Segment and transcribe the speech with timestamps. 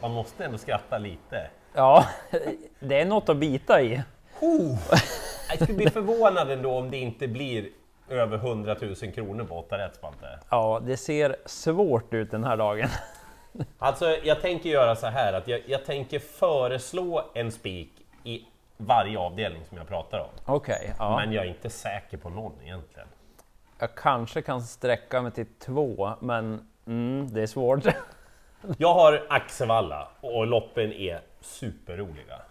[0.00, 1.50] man måste ändå skratta lite.
[1.72, 2.06] Ja,
[2.80, 4.02] det är något att bita i.
[4.40, 4.78] Oh.
[5.48, 7.68] Jag skulle bli förvånad ändå om det inte blir
[8.08, 10.38] över 100 000 kronor på 8 rätt Svante.
[10.50, 12.88] Ja, det ser svårt ut den här dagen.
[13.78, 17.92] Alltså, jag tänker göra så här att jag, jag tänker föreslå en spik
[18.24, 18.46] i
[18.76, 20.54] varje avdelning som jag pratar om.
[20.54, 21.16] Okej, ja.
[21.16, 23.08] Men jag är inte säker på någon egentligen.
[23.78, 27.84] Jag kanske kan sträcka mig till två, men mm, det är svårt.
[28.78, 32.42] Jag har Axevalla och loppen är superroliga.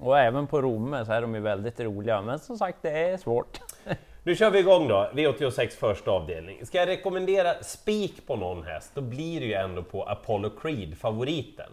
[0.00, 3.16] Och även på Romme så är de ju väldigt roliga, men som sagt, det är
[3.16, 3.60] svårt.
[4.22, 6.66] Nu kör vi igång då, V86 första avdelning.
[6.66, 10.98] Ska jag rekommendera spik på någon häst, då blir det ju ändå på Apollo Creed,
[10.98, 11.70] favoriten.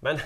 [0.00, 0.18] Men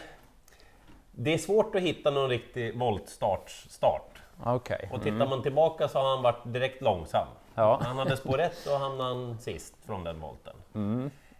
[1.10, 3.50] det är svårt att hitta någon riktig voltstart.
[3.50, 4.22] Start.
[4.44, 4.88] Okej.
[4.92, 7.26] Och tittar man tillbaka så har han varit direkt långsam.
[7.54, 7.80] Ja.
[7.82, 10.54] Han hade spår rätt och hamnade sist från den volten.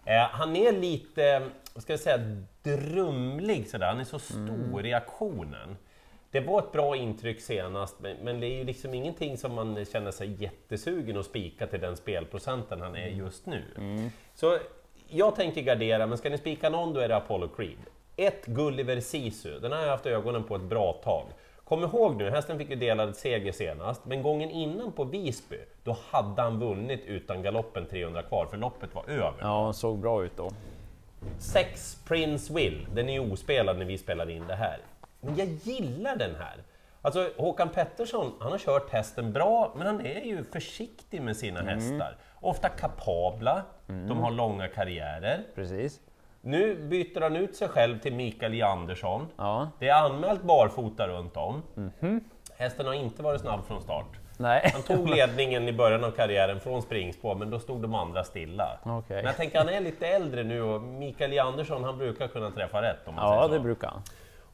[0.04, 3.86] Eh, han är lite, vad ska jag säga, drumlig sådär.
[3.86, 5.76] Han är så stor i aktionen.
[6.30, 9.84] Det var ett bra intryck senast, men, men det är ju liksom ingenting som man
[9.84, 13.62] känner sig jättesugen att spika till den spelprocenten han är just nu.
[14.34, 14.58] Så
[15.08, 17.78] jag tänker gardera, men ska ni spika någon då är det Apollo Creed.
[18.16, 21.26] Ett Gulliver Sisu, den har jag haft ögonen på ett bra tag.
[21.64, 25.96] Kom ihåg nu, hästen fick ju delad seger senast, men gången innan på Visby, då
[26.10, 29.34] hade han vunnit utan galoppen 300 kvar, för loppet var över.
[29.40, 30.50] Ja, han såg bra ut då.
[31.38, 34.78] Sex Prince Will, den är ju ospelad när vi spelar in det här.
[35.20, 36.56] Men jag gillar den här.
[37.02, 41.60] Alltså Håkan Pettersson, han har kört hästen bra, men han är ju försiktig med sina
[41.60, 42.16] hästar.
[42.40, 45.40] Ofta kapabla, de har långa karriärer.
[45.54, 46.00] Precis.
[46.44, 48.62] Nu byter han ut sig själv till Mikael J.
[48.62, 49.26] Andersson.
[49.36, 49.68] Ja.
[49.78, 51.62] Det är anmält barfota runt om.
[52.56, 54.06] Hästen har inte varit snabb från start.
[54.38, 54.70] Nej.
[54.72, 58.78] Han tog ledningen i början av karriären från springspår, men då stod de andra stilla.
[58.84, 59.16] Okej.
[59.16, 61.38] Men jag tänker han är lite äldre nu och Mikael J.
[61.38, 63.54] Andersson, han brukar kunna träffa rätt om man Ja, säger så.
[63.54, 64.02] det brukar han.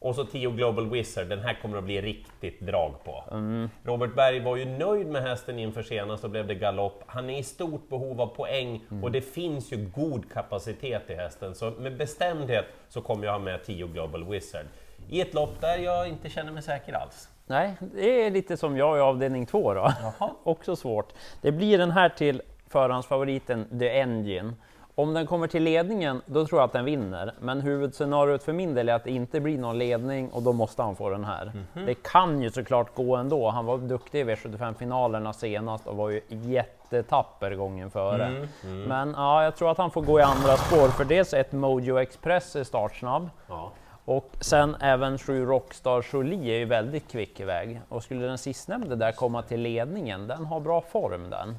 [0.00, 3.24] Och så Tio Global Wizard, den här kommer att bli riktigt drag på.
[3.30, 3.70] Mm.
[3.84, 7.02] Robert Berg var ju nöjd med hästen inför senast och blev det galopp.
[7.06, 9.04] Han är i stort behov av poäng Mm.
[9.04, 11.54] och det finns ju god kapacitet i hästen.
[11.54, 14.66] Så med bestämdhet så kommer jag ha med Tio Global Wizard.
[15.08, 17.28] I ett lopp där jag inte känner mig säker alls.
[17.46, 19.92] Nej, det är lite som jag i avdelning två då.
[20.42, 21.12] Också svårt.
[21.42, 24.52] Det blir den här till förhandsfavoriten The Engine.
[24.98, 27.34] Om den kommer till ledningen, då tror jag att den vinner.
[27.40, 30.82] Men huvudscenariot för min del är att det inte blir någon ledning och då måste
[30.82, 31.52] han få den här.
[31.74, 33.50] Det kan ju såklart gå ändå.
[33.50, 38.48] Han var duktig i V75-finalerna senast och var ju jättetapper gången före.
[38.62, 41.98] Men ja, jag tror att han får gå i andra spår, för dels ett Mojo
[41.98, 43.30] Express är startsnabb.
[43.48, 43.72] Ja.
[44.04, 47.80] Och sen även sju Rockstar Jolie är ju väldigt kvick iväg.
[47.88, 51.58] Och skulle den sistnämnde där komma till ledningen, den har bra form den.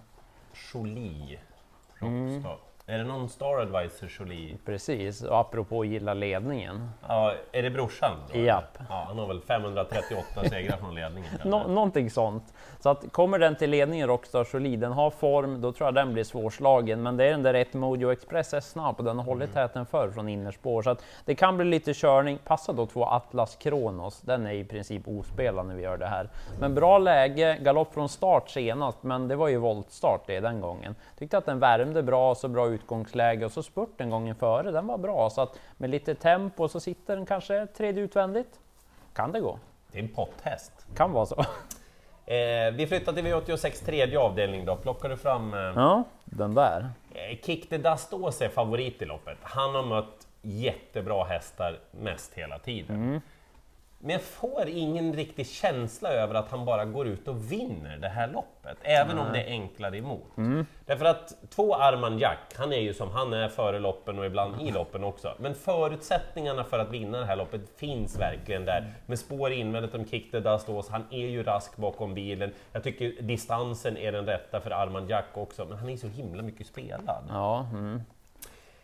[0.74, 1.40] Jolie.
[2.02, 2.34] Mm.
[2.34, 2.69] Rockstar.
[2.90, 4.58] Är det någon Star Advisor Jolie?
[4.66, 6.90] Precis, och apropå gilla ledningen.
[7.08, 8.12] Ja, är det brorsan?
[8.34, 8.78] Då, Japp.
[8.90, 11.30] Ja, han har väl 538 segrar från ledningen.
[11.46, 12.54] Nå någonting sånt.
[12.80, 16.14] Så att kommer den till ledningen Rockstar Jolie, den har form, då tror jag den
[16.14, 17.04] blir svårslagen.
[17.04, 19.86] Men det är den där ett Mojo Express är snabb och den har hållit täten
[19.86, 20.82] förr från innerspår.
[20.82, 22.38] Så att det kan bli lite körning.
[22.46, 26.30] Passa då två Atlas Kronos, den är i princip ospelad när vi gör det här.
[26.60, 30.96] Men bra läge, galopp från start senast, men det var ju voltstart det den gången.
[31.18, 34.98] Tyckte att den värmde bra, så bra utgångsläge och så spurten gången före, den var
[34.98, 35.30] bra.
[35.30, 38.60] Så att med lite tempo så sitter den kanske tredje utvändigt.
[39.14, 39.60] Kan det gå?
[39.92, 40.72] Det är en potthäst.
[40.96, 41.46] Kan vara så.
[42.26, 44.76] Eh, vi flyttar till V86 tredje avdelning då.
[44.76, 45.54] Plockar du fram...
[45.54, 46.90] Eh, Ja, den där.
[47.16, 49.38] eh, Kick the Dust är favorit i loppet.
[49.42, 53.22] Han har mött jättebra hästar mest hela tiden.
[54.02, 58.08] Men jag får ingen riktig känsla över att han bara går ut och vinner det
[58.08, 60.28] här loppet, även om det är enklare emot.
[60.86, 64.62] Därför att två Arman Jack, han är ju som han är före loppen och ibland
[64.62, 65.34] i loppen också.
[65.40, 68.94] Men förutsättningarna för att vinna det här loppet finns verkligen där.
[69.06, 72.52] Med spår invändigt om Kick the Dust Ås, han är ju rask bakom bilen.
[72.72, 76.44] Jag tycker distansen är den rätta för Arman Jack också, men han är så himla
[76.44, 77.24] mycket spelad.
[77.30, 78.02] Ja, mm.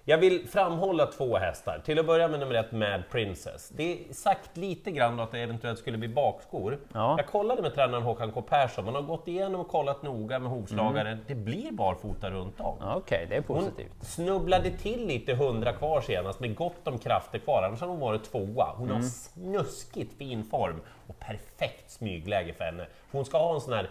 [0.07, 1.81] Jag vill framhålla två hästar.
[1.86, 3.69] Till att börja med nummer ett, Mad Princess.
[3.69, 6.80] Det är sagt lite grann att det eventuellt skulle bli bakskor.
[6.94, 7.16] Ja.
[7.18, 10.52] Jag kollade med tränaren Håkan K Persson, man har gått igenom och kollat noga med
[10.52, 11.18] hovslagare.
[11.28, 12.78] Det blir barfota runt om.
[12.96, 13.92] Okej, det är Hon positivt.
[14.04, 18.24] snubblade till lite 100 kvar senast med gott om krafter kvar, annars har hon varit
[18.24, 18.74] tvåa.
[18.78, 22.88] Hon har snuskigt fin form och perfekt smygläge för henne.
[23.12, 23.90] Hon ska ha en sån här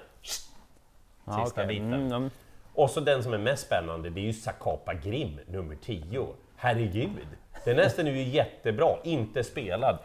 [1.25, 1.67] sista okej.
[1.67, 1.93] biten.
[1.95, 2.31] Mm, mm.
[2.75, 6.27] Och så den som är mest spännande, det är ju Sakapa Grim, nummer 10.
[6.57, 7.27] Herregud!
[7.65, 9.99] Den hästen är ju jättebra, inte spelad.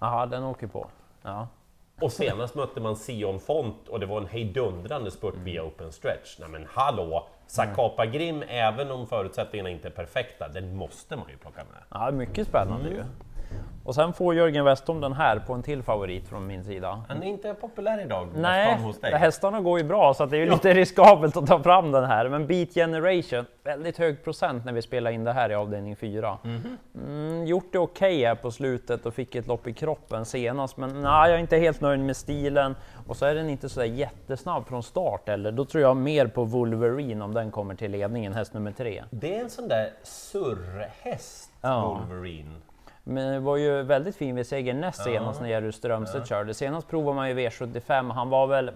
[0.00, 0.90] Jaha, den åker på.
[1.22, 1.48] Ja.
[2.00, 6.38] Och senast mötte man Sion Font och det var en hejdundrande spurt via open stretch.
[6.38, 7.26] Nej men hallå!
[7.46, 11.82] Sakapa Grim, även om förutsättningarna inte är perfekta, den måste man ju plocka med.
[11.90, 13.04] Ja, mycket spännande ju.
[13.88, 17.02] Och sen får Jörgen Westholm den här på en till favorit från min sida.
[17.08, 19.14] Han är inte populär idag, Nej, hos dig.
[19.14, 22.04] hästarna går ju bra så att det är ju lite riskabelt att ta fram den
[22.04, 22.28] här.
[22.28, 26.38] Men Beat Generation, väldigt hög procent när vi spelar in det här i avdelning 4.
[26.44, 30.76] Mm, gjort det okej okay här på slutet och fick ett lopp i kroppen senast,
[30.76, 32.76] men nej, jag är inte helt nöjd med stilen.
[33.06, 36.26] Och så är den inte så där jättesnabb från start eller Då tror jag mer
[36.26, 39.04] på Wolverine om den kommer till ledningen, häst nummer tre.
[39.10, 42.04] Det är en sån där surrhäst, Ja.
[42.08, 42.54] Wolverine.
[43.08, 46.54] Men det var ju väldigt fin vid seger näst senast när Jerry Strömstedt körde.
[46.54, 48.70] Senast provade man ju V75, han var väl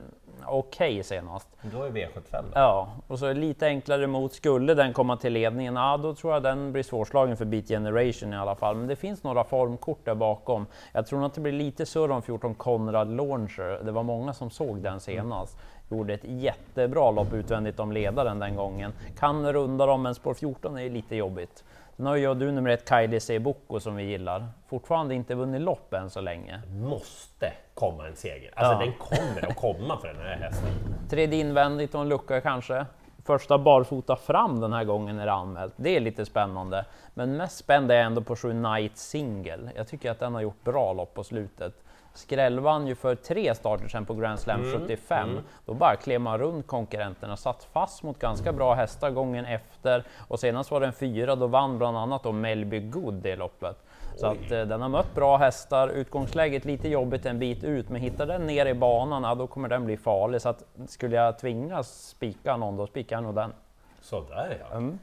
[0.47, 1.49] okej senast.
[1.63, 2.49] Du har ju V75 då.
[2.55, 4.33] Ja, och så lite enklare mot.
[4.33, 8.33] Skulle den komma till ledningen, ja då tror jag den blir svårslagen för Beat Generation
[8.33, 8.77] i alla fall.
[8.77, 10.67] Men det finns några formkort där bakom.
[10.93, 13.85] Jag tror nog att det blir lite surr om 14 Conrad Launcher.
[13.85, 15.59] Det var många som såg den senast.
[15.91, 18.93] Gjorde ett jättebra lopp utvändigt om ledaren den gången.
[19.19, 21.65] Kan runda dem, men spår 14 är lite jobbigt.
[22.07, 24.49] Jag och du nummer ett Kylie Seboko som vi gillar.
[24.69, 26.63] Fortfarande inte vunnit lopp än så länge.
[26.73, 28.51] Måste komma en seger.
[28.57, 28.79] Alltså Ja.
[28.79, 30.69] den kommer att komma för den här hästen.
[31.11, 32.87] Tredje invändigt och en lucka kanske.
[33.25, 35.75] Första barfota fram den här gången är det anmält.
[35.77, 36.85] Det är lite spännande.
[37.15, 39.71] Men mest spänd är jag ändå på 7 Night Single.
[39.77, 41.75] Jag tycker att den har gjort bra lopp på slutet.
[42.15, 45.41] Skräll vann ju för tre starter sedan på Grand Slam 75.
[45.67, 50.05] Då bara klev man runt konkurrenterna, satt fast mot ganska bra hästar gången efter.
[50.29, 53.77] Och senast var det en fyra, då vann bland annat då Melby Good det loppet.
[54.17, 58.01] Så att eh, den har mött bra hästar, utgångsläget lite jobbigt en bit ut, men
[58.01, 60.41] hittar den ner i banan, ja, då kommer den bli farlig.
[60.41, 63.53] Så att skulle jag tvingas spika någon, då spikar jag nog den.
[64.01, 64.77] Sådär ja.
[64.77, 64.99] Mm.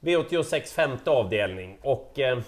[0.00, 2.38] V86 femte avdelning och eh,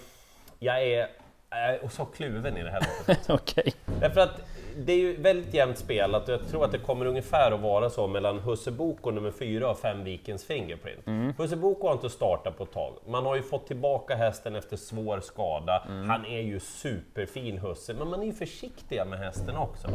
[0.59, 1.09] jag är
[1.51, 3.31] eh, så kluven i det här loppet.
[3.31, 3.75] Okej.
[4.01, 4.43] Därför att
[4.77, 7.91] det är ju väldigt jämnt spelat och jag tror att det kommer ungefär att vara
[7.91, 11.07] så mellan Husse Boko nummer 4 och fem Vikens Fingerprint.
[11.07, 11.35] Mm.
[11.39, 12.93] Husse Boko har inte startat på ett tag.
[13.07, 15.85] Man har ju fått tillbaka hästen efter svår skada.
[15.89, 16.11] Mm.
[16.11, 19.89] Han är ju superfin Husse, men man är ju försiktiga med hästen också.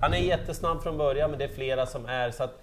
[0.00, 2.62] Han är jättesnabb från början, men det är flera som är så att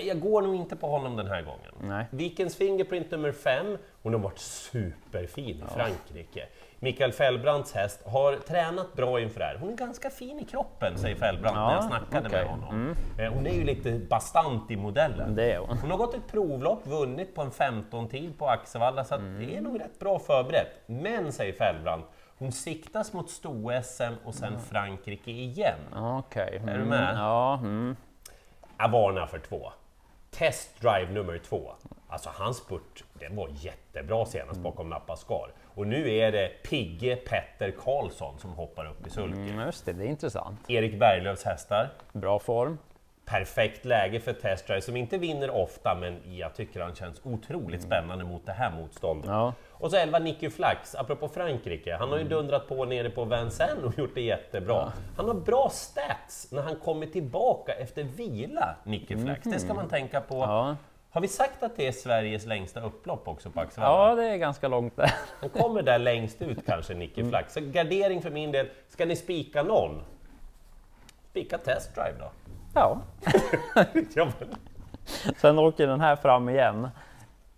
[0.00, 1.72] jag går nog inte på honom den här gången.
[1.80, 2.06] Nej.
[2.10, 6.46] Vikens Fingerprint nummer 5, hon har varit superfin i Frankrike.
[6.78, 9.56] Mikael Fellbrandts häst har tränat bra inför det här.
[9.60, 12.44] Hon är ganska fin i kroppen, säger Fellbrant när jag Ja, snackade okej.
[12.44, 12.94] med honom.
[13.18, 15.34] Eh, Hon är ju lite bastant i modellen.
[15.34, 15.78] Det är hon.
[15.78, 19.60] Hon har gått ett provlopp, vunnit på en 15-tid på Axevalla, så att det är
[19.60, 20.68] nog rätt bra förberett.
[20.86, 22.04] Men, säger Fellbrant,
[22.38, 25.78] hon siktas mot sto-SM och sen Frankrike igen.
[25.96, 26.56] Okej.
[26.62, 27.14] Är du Mm, med?
[27.16, 27.54] Ja.
[27.62, 27.96] Mm.
[28.78, 29.72] Jag varnar för två.
[30.36, 31.72] Test drive nummer två.
[32.08, 35.52] Alltså hans spurt, den var jättebra senast bakom Nappaskar.
[35.74, 39.48] Och nu är det Pigge Petter Karlsson som hoppar upp i sulken.
[39.48, 40.70] Mm, just det, det är intressant.
[40.70, 41.90] Erik Berglöfs hästar.
[42.12, 42.78] Bra form.
[43.24, 47.82] Perfekt läge för test drive som inte vinner ofta, men jag tycker han känns otroligt
[47.82, 49.30] spännande mot det här motståndet.
[49.30, 49.54] Ja.
[49.70, 51.96] Och så 11 Nicky Flax, apropå Frankrike.
[51.96, 54.92] Han har ju dundrat på nere på Vincennes och gjort det jättebra.
[55.16, 59.40] Han har bra stats när han kommer tillbaka efter vila, Nicky Flax.
[59.44, 60.36] Det ska man tänka på.
[60.36, 60.76] Ja.
[61.10, 64.08] Har vi sagt att det är Sveriges längsta upplopp också på Axevalla?
[64.08, 65.14] ja, det är ganska långt där.
[65.40, 67.54] Han kommer där längst ut kanske, Nicky Flax.
[67.54, 68.68] Så gardering för min del.
[68.88, 70.02] Ska ni spika någon?
[71.30, 72.30] Spika test drive då.
[72.74, 72.98] Ja.
[75.36, 76.88] Sen åker den här fram igen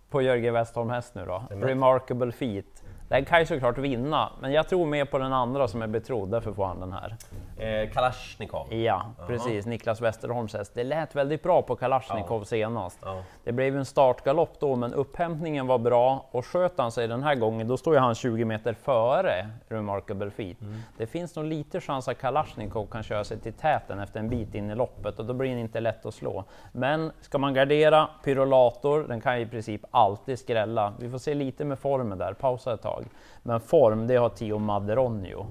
[0.09, 1.43] på Jörgen Westholm häst nu då.
[1.49, 2.65] Remarkable feat.
[3.09, 6.31] Den kan ju såklart vinna, men jag tror mer på den andra som är betrodd,
[6.31, 7.15] därför får han den här.
[7.57, 8.73] Eh, Kalashnikov.
[8.73, 9.65] Ja, precis.
[9.65, 10.71] Niklas Westerholms häst.
[10.75, 12.99] Det lät väldigt bra på Kalashnikov senast.
[13.01, 13.23] Ja.
[13.43, 17.35] Det blev en startgalopp då, men upphämtningen var bra och sköt han sig den här
[17.35, 20.57] gången, då står ju han 20 meter före Remarkable Feat.
[20.97, 24.55] Det finns nog lite chans att Kalashnikov kan köra sig till täten efter en bit
[24.55, 26.43] in i loppet och då blir den inte lätt att slå.
[26.71, 30.93] Men ska man gardera, Pyrolator, den kan ju i princip alltid skrälla.
[30.99, 33.05] Vi får se lite med formen där, pausa ett tag.
[33.43, 35.47] Men form, det har Tio Maderonio.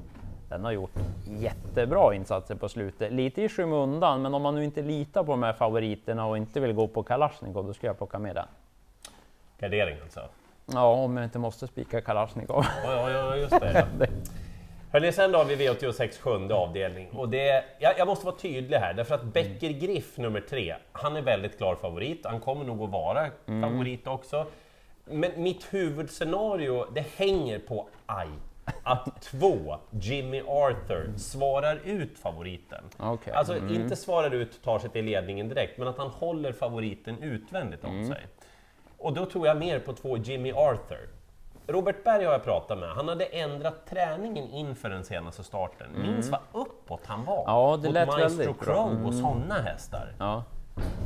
[0.54, 0.90] Den har gjort
[1.24, 3.12] jättebra insatser på slutet.
[3.12, 6.60] Lite i skymundan, men om man nu inte litar på de här favoriterna och inte
[6.60, 8.46] vill gå på Kalashnikov, då ska jag plocka med den.
[9.58, 10.20] Gardering alltså.
[10.66, 12.64] Ja, om jag inte måste spika Kalashnikov.
[12.84, 13.86] Ja, ja, just det.
[14.00, 14.06] Ja.
[14.92, 18.78] Hörrni, sen då har vi V86 sjunde avdelning och det, jag, jag måste vara tydlig
[18.78, 22.26] här därför att Becker Griff nummer tre, han är väldigt klar favorit.
[22.26, 24.46] Han kommer nog att vara favorit också.
[25.04, 28.28] Men mitt huvudscenario, det hänger på aj.
[28.84, 32.84] Att två, Jimmy Arthur, svarar ut favoriten.
[32.96, 33.32] Okej.
[33.32, 37.84] Alltså inte svarar ut, tar sig till ledningen direkt, men att han håller favoriten utvändigt
[37.84, 38.26] om sig.
[38.98, 41.08] Och då tror jag mer på två Jimmy Arthur.
[41.66, 42.88] Robert Berg har jag pratat med.
[42.88, 45.86] Han hade ändrat träningen inför den senaste starten.
[46.02, 47.44] Minns vad uppåt han var.
[47.46, 48.74] Ja, det Mot lät Maestro väldigt bra.
[48.74, 50.14] Crow och sådana hästar.
[50.18, 50.44] Ja.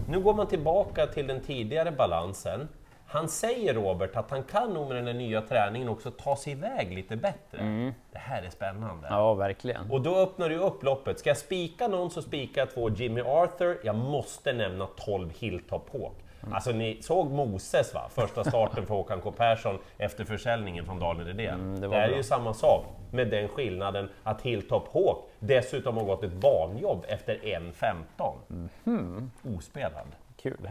[0.08, 2.68] Nu går man tillbaka till den tidigare balansen.
[3.10, 6.52] Han säger Robert att han kan nog med den här nya träningen också ta sig
[6.52, 7.92] iväg lite bättre.
[8.12, 9.06] Det här är spännande.
[9.10, 9.90] Ja, verkligen.
[9.90, 11.18] Och då öppnar du upp loppet.
[11.18, 13.80] Ska jag spika någon så spikar jag två Jimmy Arthur.
[13.84, 16.14] Jag måste nämna 12 Hilltop Hawk.
[16.52, 18.08] Alltså ni såg Moses va?
[18.10, 21.54] Första starten för Håkan K Persson efter försäljningen från Daniel Redén.
[21.54, 22.16] Mm, det det, är bra.
[22.16, 27.34] ju samma sak med den skillnaden att Hilltop Hawk dessutom har gått ett banjobb efter
[27.34, 28.68] 1.15.
[28.84, 29.30] Mhm.
[29.56, 30.06] Ospelad.
[30.36, 30.70] Kul.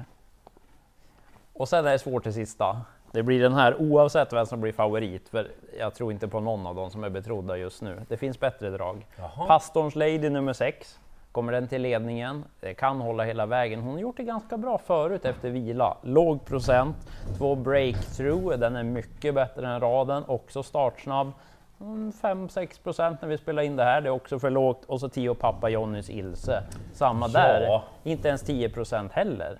[1.57, 2.81] Och sen är det svårt till sista.
[3.11, 5.47] Det blir den här oavsett vem som blir favorit, för
[5.79, 8.01] jag tror inte på någon av dem som är betrodda just nu.
[8.09, 9.05] Det finns bättre drag.
[9.17, 9.47] Jaha.
[9.47, 10.99] Pastorns Lady nummer 6.
[11.31, 13.81] Kommer den till ledningen, det kan hålla hela vägen.
[13.81, 15.97] Hon har gjort det ganska bra förut efter vila.
[16.01, 16.95] Låg procent,
[17.37, 21.31] två breakthrough, den är mycket bättre än raden, också startsnabb.
[21.79, 24.85] 5-6 procent när vi spelar in det här, det är också för lågt.
[24.85, 26.63] Och så 10 pappa Jonnys Ilse.
[26.93, 27.31] Samma Ja.
[27.39, 29.59] där, inte ens 10 procent heller.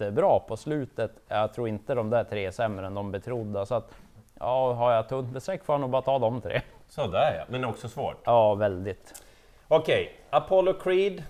[0.00, 1.10] Jättebra på slutet.
[1.28, 3.66] Jag tror inte de där tre är sämre än de betrodda.
[3.66, 3.90] Så att,
[4.38, 6.60] ja, har jag tunt besträck får jag nog bara ta de tre.
[6.88, 8.22] Sådär ja, men också svårt.
[8.24, 9.22] Ja, väldigt.
[9.68, 11.22] Okej, Apollo Creed,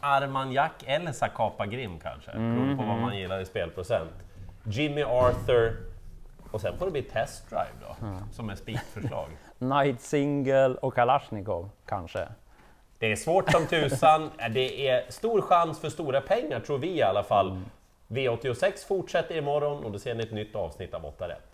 [0.00, 4.24] Armagnac eller Zacapa Grim kanske, beroende på vad man gillar i spelprocent.
[4.64, 5.76] Jimmy Arthur,
[6.50, 9.28] och sen får det bli Test Drive då, som är spikförslag.
[9.58, 12.28] Night Single och Kalashnikov kanske.
[12.98, 17.02] Det är svårt som tusan, det är stor chans för stora pengar tror vi i
[17.02, 17.62] alla fall.
[18.08, 21.47] V86 fortsätter imorgon och då ser ni ett nytt avsnitt av 8 rätt.